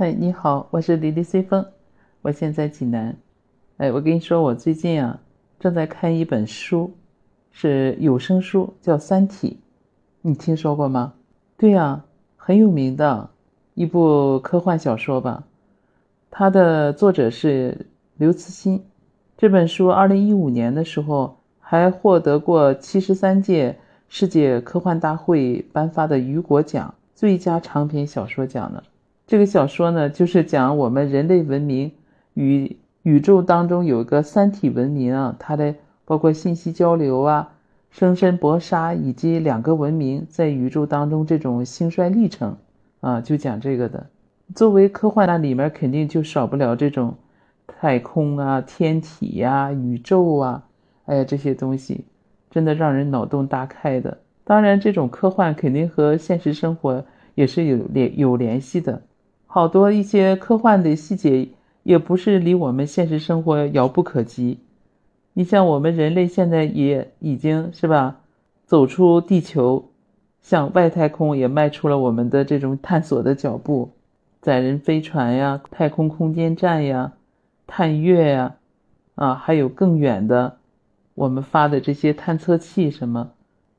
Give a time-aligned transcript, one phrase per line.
[0.00, 1.66] 嗨，你好，我是李丽随风，
[2.22, 3.16] 我现在济南。
[3.78, 5.18] 哎，我跟你说，我最近啊
[5.58, 6.92] 正在看一本书，
[7.50, 9.58] 是有声书，叫《三体》，
[10.22, 11.14] 你听说过吗？
[11.56, 12.04] 对呀，
[12.36, 13.30] 很有名的
[13.74, 15.42] 一部科幻小说吧。
[16.30, 17.88] 它的作者是
[18.18, 18.84] 刘慈欣。
[19.36, 23.76] 这本书二零一五年的时候还获得过七十三届
[24.08, 28.80] 世界科幻大会颁发的雨果奖最佳长篇小说奖呢。
[29.28, 31.92] 这个小说呢，就是讲我们人类文明
[32.32, 35.74] 与宇宙当中有一个三体文明啊，它的
[36.06, 37.52] 包括信息交流啊、
[37.90, 42.56] 生生搏杀，以及两个文明在宇宙当中这种兴衰历程
[43.00, 44.06] 啊，就讲这个的。
[44.54, 47.14] 作为科幻，那里面肯定就少不了这种
[47.66, 50.64] 太空啊、天体呀、宇宙啊，
[51.04, 52.06] 哎呀这些东西，
[52.50, 54.16] 真的让人脑洞大开的。
[54.44, 57.04] 当然，这种科幻肯定和现实生活
[57.34, 59.02] 也是有联有联系的。
[59.50, 61.48] 好多一些科幻的细节，
[61.82, 64.58] 也不是离我们现实生活遥不可及。
[65.32, 68.20] 你像我们人类现在也已经是吧，
[68.66, 69.88] 走出地球，
[70.42, 73.92] 向外太空也迈出了我们的这种探索的脚步，
[74.42, 77.14] 载人飞船呀、太空空间站呀、
[77.66, 78.56] 探月呀，
[79.14, 80.58] 啊，还有更远的，
[81.14, 83.30] 我们发的这些探测器什么，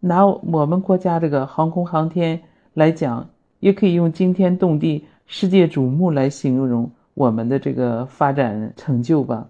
[0.00, 2.40] 拿我们国家这个航空航天
[2.72, 3.28] 来讲，
[3.60, 5.04] 也可以用惊天动地。
[5.32, 9.46] 世界瞩目来形容我们的这个发展成就吧。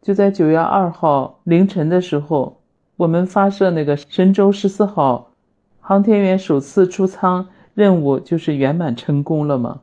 [0.00, 2.60] 就在九月二号凌晨的时候，
[2.96, 5.32] 我们发射那个神舟十四号
[5.80, 9.80] 航天员首次出舱任务就是圆满成功了嘛。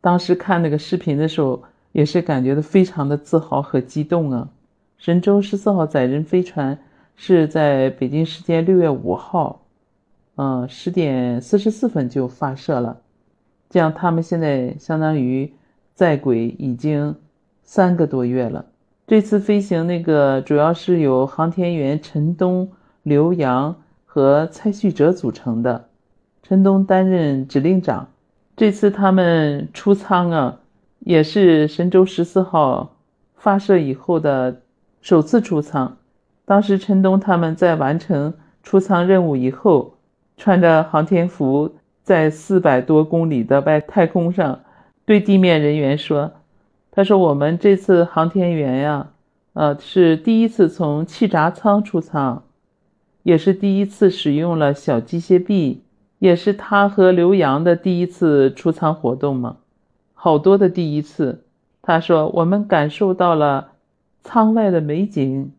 [0.00, 4.48] 当时看那个视频的时候，也是感觉到非常的自豪和激动啊。
[4.96, 6.78] 神舟十四号载人飞船
[7.16, 9.62] 是在北京时间六月五号，
[10.36, 12.98] 嗯，十点四十四分就发射了。
[13.74, 15.52] 这样，他们现在相当于
[15.94, 17.16] 在轨已经
[17.64, 18.66] 三个多月了。
[19.04, 22.70] 这次飞行那个主要是由航天员陈冬、
[23.02, 25.88] 刘洋和蔡旭哲组成的。
[26.44, 28.06] 陈冬担任指令长。
[28.56, 30.60] 这次他们出舱啊，
[31.00, 32.94] 也是神舟十四号
[33.34, 34.60] 发射以后的
[35.00, 35.96] 首次出舱。
[36.44, 39.94] 当时陈冬他们在完成出舱任务以后，
[40.36, 41.74] 穿着航天服。
[42.04, 44.60] 在四百多公里的外太空上，
[45.06, 46.32] 对地面人员说
[46.92, 49.08] ：“他说我们这次航天员呀，
[49.54, 52.42] 呃，是第一次从气闸舱出舱，
[53.22, 55.82] 也是第一次使用了小机械臂，
[56.18, 59.56] 也是他和刘洋的第一次出舱活动嘛，
[60.12, 61.44] 好多的第一次。”
[61.80, 63.72] 他说：“我们感受到了
[64.22, 65.52] 舱外的美景，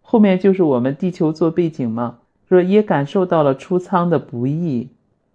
[0.00, 2.16] 后面就是我们地球做背景嘛。
[2.48, 4.88] 说也感受到了出舱的不易。”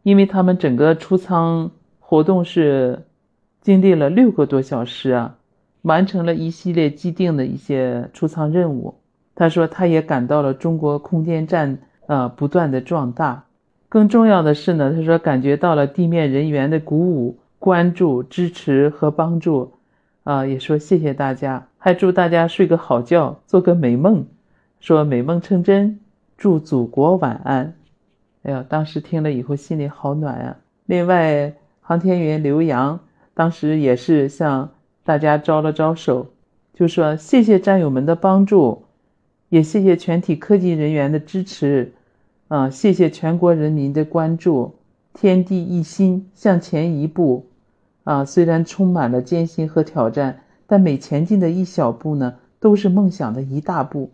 [0.08, 1.70] 因为他们整个出舱
[2.00, 3.04] 活动是
[3.60, 5.36] 经历了六个多小时啊，
[5.82, 8.96] 完成了一系列既定的一些出舱任务。
[9.36, 13.44] 他说，他也感到了中国空间站啊不断的壮大。
[13.90, 19.74] 更重要的是呢，他说感觉到了地面人员的鼓舞、关注、支持和帮助，
[20.24, 24.26] 啊，也说谢谢大家，还祝大家睡个好觉，做个美梦，
[24.80, 26.00] 说美梦成真，
[26.38, 27.74] 祝祖国晚安。
[28.48, 30.56] 哎呀，当时听了以后心里好暖呀。
[30.86, 32.98] 另外，航天员刘洋
[33.34, 34.72] 当时也是向
[35.04, 36.28] 大家招了招手，
[36.74, 38.86] 就说谢谢战友们的帮助，
[39.50, 41.92] 也谢谢全体科技人员的支持，
[42.48, 44.76] 啊，谢谢全国人民的关注。
[45.14, 47.48] 天地一心，向前一步，
[48.06, 54.10] 啊，虽然充满了艰辛和挑战，但每前进的一小步呢，都是梦想的一大步。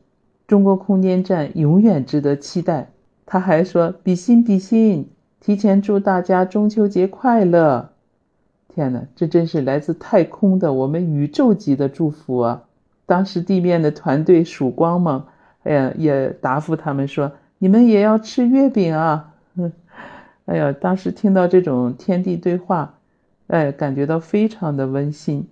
[0.47, 2.89] 中国空间站永远值得期待。
[3.25, 7.89] 他还说：“比心比心，提前祝大家中秋节快乐！”
[8.67, 12.63] 天哪，这真是来自太空的我们宇宙级的祝福啊！
[13.05, 15.25] 当时地面的团队曙光嘛，
[15.63, 19.33] 哎呀，也答复他们说：“你们也要吃月饼啊！”
[20.45, 22.95] 哎呀，当时听到这种天地对话，
[23.47, 25.47] 哎，感觉到非常的温馨。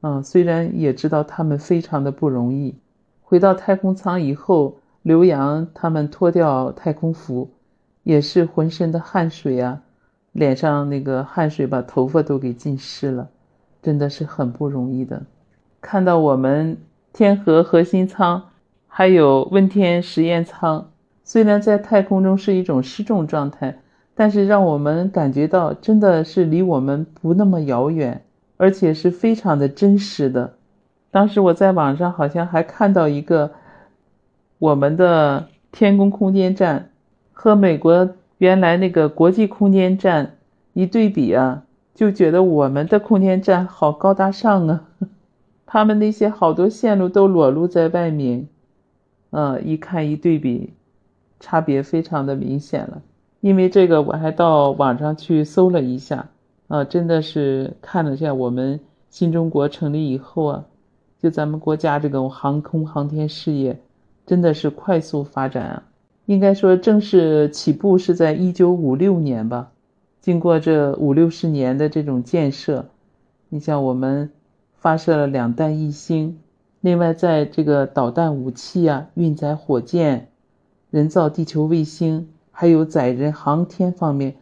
[0.00, 2.74] 嗯，虽然也知道他们非常的不容易。
[3.22, 4.76] 回到太空舱以后。
[5.02, 7.50] 刘洋他们脱掉太空服，
[8.04, 9.82] 也是浑身的汗水啊，
[10.30, 13.28] 脸上那个汗水把头发都给浸湿了，
[13.82, 15.24] 真的是很不容易的。
[15.80, 16.78] 看到我们
[17.12, 18.50] 天河核心舱，
[18.86, 20.90] 还有问天实验舱，
[21.24, 23.80] 虽然在太空中是一种失重状态，
[24.14, 28.24] 但是让我们感觉到真的是离我们不那么遥远，
[28.56, 30.54] 而且是非常的真实的。
[31.10, 33.50] 当时我在网上好像还看到一个。
[34.62, 36.90] 我们的天宫空间站
[37.32, 40.36] 和美国原来那个国际空间站
[40.72, 41.64] 一对比啊，
[41.96, 44.84] 就觉得我们的空间站好高大上啊，
[45.66, 48.46] 他们那些好多线路都裸露在外面，
[49.30, 50.72] 嗯，一看一对比，
[51.40, 53.02] 差别非常的明显了。
[53.40, 56.28] 因为这个，我还到网上去搜了一下，
[56.68, 58.78] 啊，真的是看了一下我们
[59.10, 60.64] 新中国成立以后啊，
[61.20, 63.80] 就咱们国家这个航空航天事业，
[64.26, 65.82] 真的是快速发展啊。
[66.26, 69.72] 应该说正式起步是在一九五六年吧。
[70.20, 72.86] 经过这五六十年的这种建设，
[73.48, 74.30] 你像我们
[74.76, 76.38] 发射了两弹一星，
[76.80, 80.28] 另外在这个导弹武器啊、运载火箭、
[80.90, 84.36] 人造地球卫星，还有载人航天方面，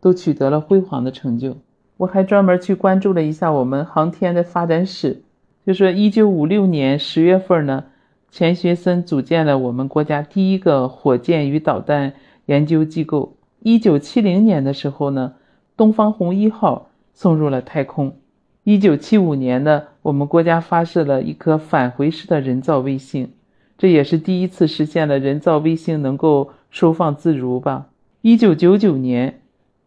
[0.00, 1.56] 都取得了辉煌的成就。
[1.96, 5.22] 我还专门去关注了一下我们航天的发展史，
[5.64, 7.84] 就说一九五六年十月份呢，
[8.30, 12.14] 钱学森组建了我们国家第一个火箭与导弹
[12.46, 13.36] 研究机构。
[13.62, 15.34] 一九七零年的时候呢，
[15.76, 18.16] 东方红一号送入了太空。
[18.62, 23.32] 一九七五年呢，我们国家发射了一颗返回式的人造卫星，
[23.76, 27.88] 这也是第一次实现了人造卫星能够收放自如吧。
[28.22, 29.40] 一九九九年，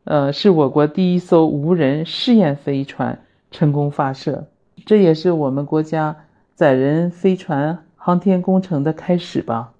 [0.03, 3.19] 呃，是我国第一艘无人试验飞船
[3.51, 4.47] 成功发射，
[4.85, 6.17] 这也是我们国家
[6.55, 9.71] 载人飞船航天工程的开始吧。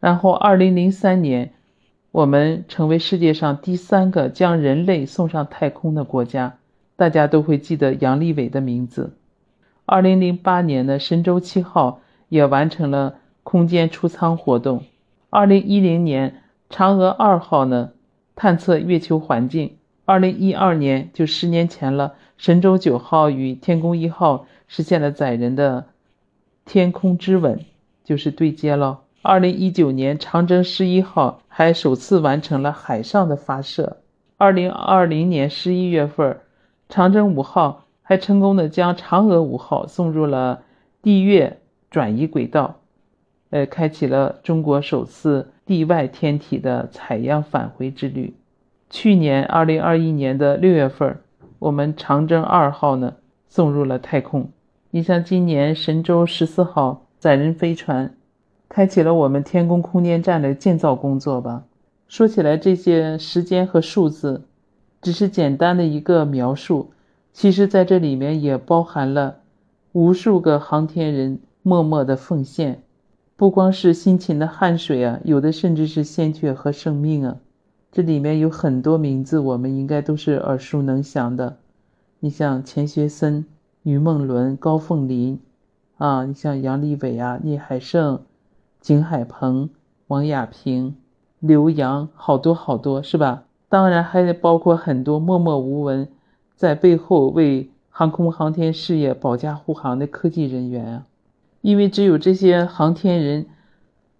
[0.00, 1.52] 然后，二零零三年。
[2.10, 6.56] 我们成为世界上第三个将人类送上太空的国家，
[6.96, 9.12] 大家都会记得杨利伟的名字。
[9.84, 12.00] 二零零八年的神舟七号
[12.30, 14.84] 也完成了空间出舱活动。
[15.28, 17.90] 二零一零年嫦娥二号呢
[18.34, 19.76] 探测月球环境。
[20.06, 25.84] 二零一二年就十年前了，神舟九号与天宫一号实现了载人的
[26.68, 27.64] 天空之吻，
[28.04, 29.00] 就是对接了。
[29.22, 33.96] 二零一九年，长征十一号还首次完成了海上的发射。
[34.36, 36.40] 二零二零年十一月份，
[36.90, 40.60] 长征五号还成功的将嫦娥五号送入了
[41.00, 41.58] 地月
[41.90, 42.80] 转移轨道，
[43.48, 48.34] 呃，开启了中国首次地外天体的采样返回之旅。
[48.90, 51.18] 去年二零二一年的六月份，
[51.60, 53.14] 我们长征二号呢
[53.48, 54.50] 送入了太空。
[54.90, 58.14] 你像今年神舟十四号载人飞船。
[58.70, 61.64] 开启了我们天宫空间站的建造工作吧。
[62.06, 64.42] 说起来，这些时间和数字，
[65.00, 66.90] 只是简单的一个描述，
[67.32, 69.36] 其实在这里面也包含了
[69.92, 72.82] 无数个航天人默默的奉献，
[73.36, 77.36] 不光是辛勤的汗水啊，有的甚至是鲜血和生命啊。
[77.90, 81.56] 这里面有很多名字，我们应该都是耳熟能详的。
[82.20, 83.46] 你像钱学森、
[83.88, 85.40] 于梦伦、高凤林，
[85.96, 88.20] 啊，你像杨利伟啊、聂海胜。
[88.82, 89.70] 景海鹏、
[90.08, 90.94] 王亚平、
[91.40, 93.44] 刘洋，好多好多，是吧？
[93.70, 96.06] 当然还包括很多默默无闻，
[96.54, 101.06] 在背后为航空航天事业保驾护航的科技人员啊。
[101.62, 103.46] 因为只有这些航天人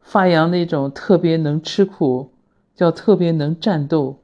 [0.00, 2.30] 发扬那种特别能吃苦、
[2.74, 4.16] 叫特别能战斗、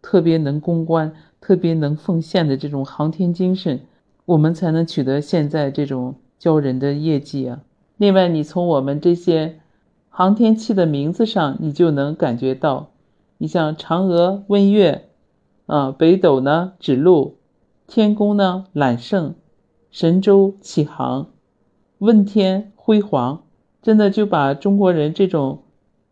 [0.00, 3.82] 特别能攻关、特别能奉献的这种航天精神，
[4.26, 7.62] 我们才能取得现在这种骄人的业绩啊。
[7.96, 9.60] 另外，你从我们这些。
[10.18, 12.88] 航天器的名字上，你就能感觉到，
[13.36, 15.10] 你像嫦娥问月，
[15.66, 17.36] 啊，北斗呢指路，
[17.86, 19.34] 天宫呢揽胜，
[19.90, 21.26] 神舟启航，
[21.98, 23.42] 问天辉煌，
[23.82, 25.64] 真的就把中国人这种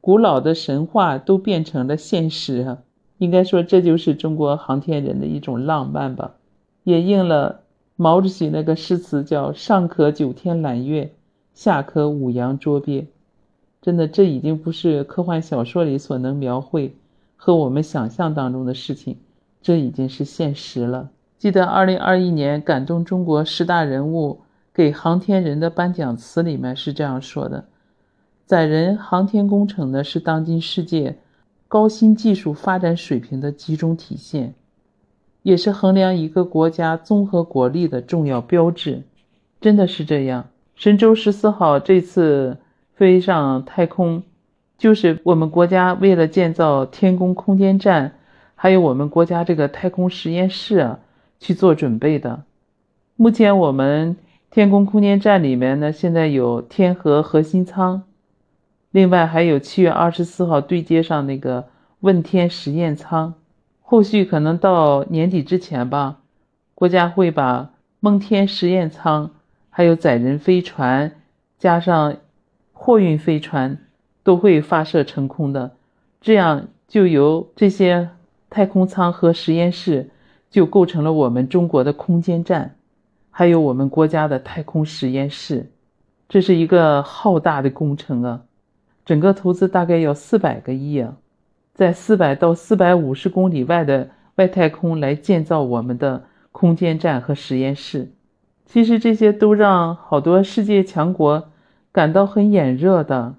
[0.03, 2.79] 古老的神话都变成了现实啊！
[3.17, 6.35] 应该说，这就是中国航天人的一种浪漫吧，
[6.83, 7.63] 也应了
[7.97, 11.13] 毛主席那个诗词，叫“上可九天揽月，
[11.55, 13.07] 下可五洋捉鳖”。
[13.81, 16.97] 真的，这已经不是科幻小说里所能描绘
[17.37, 19.19] 和我们想象当中的事情，
[19.63, 21.11] 这已经是现实了。
[21.39, 24.41] 记得二零二一年感动中国十大人物
[24.73, 27.67] 给航天人的颁奖词里面是这样说的
[28.47, 31.19] ：“载人航天工程呢，是当今世界
[31.69, 34.55] 高新技术发展水平的集中体现，
[35.45, 39.05] 也是衡量一个国家综合国力的重要标志。”
[39.63, 40.49] 真的是这样。
[40.75, 42.57] 神舟十四号这次。
[42.97, 44.23] 飞上太空，
[44.79, 48.13] 就是我们国家为了建造天宫空间站，
[48.55, 51.01] 还有我们国家这个太空实验室啊
[51.41, 52.45] 去做准备的。
[53.17, 54.17] 目前我们
[54.49, 58.05] 天宫空间站里面呢，现在有天河核心舱，
[58.93, 61.65] 另外还有七月二十四号对接上那个
[61.99, 63.35] 问天实验舱。
[63.87, 66.19] 后续可能到年底之前吧，
[66.75, 69.31] 国家会把梦天实验舱，
[69.71, 71.13] 还有载人飞船
[71.59, 72.17] 加上。
[72.77, 73.79] 货运飞船
[74.23, 75.77] 都会发射成空的，
[76.21, 78.11] 这样就由这些
[78.51, 80.11] 太空舱和实验室
[80.51, 82.75] 就构成了我们中国的空间站，
[83.31, 85.71] 还有我们国家的太空实验室。
[86.29, 88.43] 这是一个浩大的工程啊，
[89.07, 91.17] 整个投资大概要四百个亿啊，
[91.75, 98.13] 在四百到四百五十公里外的外太空来建造我们的空间站和实验室。
[98.65, 101.51] 其实这些都让好多世界强国
[101.93, 103.35] 感到很眼热的。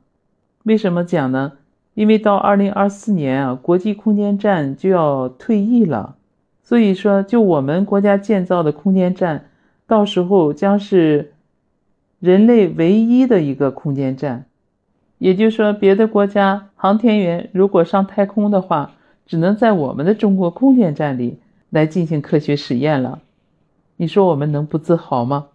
[0.64, 1.54] 为什么讲呢？
[1.94, 6.18] 因为到二零二四年啊，国际空间站就要退役了，
[6.62, 9.46] 所以说就我们国家建造的空间站，
[9.88, 11.34] 到时候将是
[12.20, 14.46] 人类唯一的一个空间站。
[15.18, 18.92] 也就是说，别的国家航天员如果上太空的话，
[19.26, 23.20] 只能在我们的中国空间站里来进行科学实验了。
[23.98, 25.48] 你说我们能不自豪吗？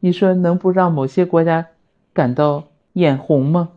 [0.00, 1.66] 你说能不让某些国家
[2.12, 2.64] 感到
[2.94, 3.70] 眼红吗？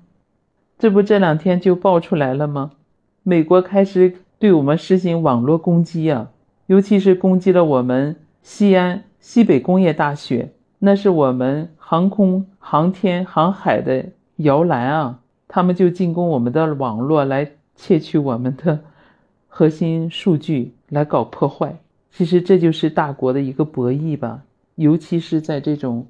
[0.80, 2.72] 这不这两天就爆出来了吗？
[3.24, 6.32] 美国开始对我们实行网络攻击啊，
[6.68, 14.06] 尤其是攻击了我们西安西北工业大学，那是我们航空航天航海的
[14.42, 18.80] 摇篮啊，他们就进攻我们的网络来窃取我们的
[19.48, 21.78] 核心数据来搞破坏。
[22.12, 24.44] 其实这就是大国的一个博弈吧，
[24.76, 26.06] 尤其是在这种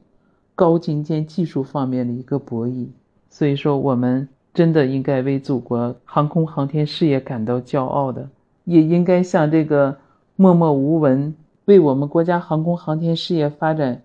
[0.56, 2.88] 高精尖技术方面的一个博弈。
[3.30, 8.28] 所以说，我们真的应该为祖国航空航天事业感到骄傲的，
[8.66, 9.98] 也应该向这个
[10.36, 11.34] 默默无闻
[11.66, 14.02] 为我们国家航空航天事业发展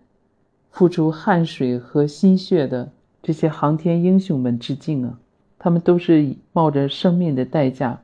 [0.71, 2.91] 付出汗水和心血的
[3.27, 5.19] 这些航天英雄们致敬啊！
[5.59, 8.01] 他们都是以冒着生命的代价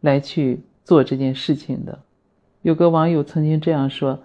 [0.00, 1.98] 来去做这件事情的。
[2.62, 4.18] 有个网友曾经这样说：“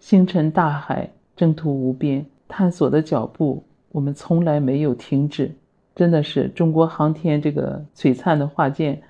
[0.00, 5.52] 星辰大海，征途无边，探索的脚步，我们从来没有停止。
[5.94, 9.00] 真的是中国航天这个璀璨的画卷，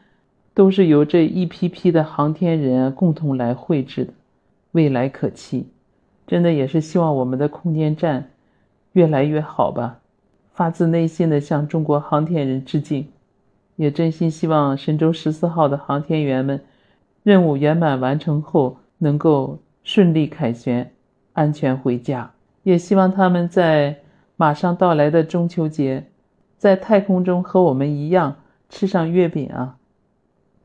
[0.52, 4.12] 都是由这一批批的航天人共同来绘制的，
[4.72, 5.66] 未来可期。
[6.26, 8.28] 真的也是希望我们的空间站
[8.92, 10.00] 越来越好吧。
[10.54, 13.06] 发自内心的向中国航天人致敬，
[13.76, 16.58] 也真心希望神舟十四号的航天员们。”
[17.24, 20.92] 任务圆满完成后，能够顺利凯旋，
[21.32, 22.30] 安全回家。
[22.64, 23.96] 也希望他们在
[24.36, 26.04] 马上到来的中秋节，
[26.58, 28.36] 在太空中和我们一样
[28.68, 29.78] 吃上月饼啊！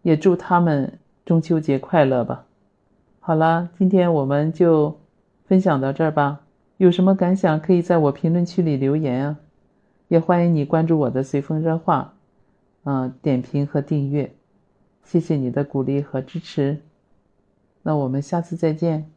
[0.02, 2.44] 也祝他们中秋节快乐吧。
[3.22, 5.00] 好了，今天我们就
[5.46, 6.42] 分享到这儿吧。
[6.76, 9.38] 有什么感想，可以在我评论区里留言啊！
[10.10, 12.14] 也欢迎你关注我的随风热话，
[12.84, 14.34] 嗯，点评和订阅。
[15.04, 16.82] 谢谢你的鼓励和支持，
[17.84, 19.10] 那我们下次再见。